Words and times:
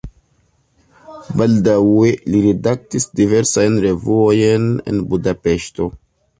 Baldaŭe 1.41 2.09
li 2.33 2.41
redaktis 2.47 3.07
diversajn 3.21 3.79
revuojn 3.87 4.69
en 4.93 5.07
Budapeŝto. 5.13 5.91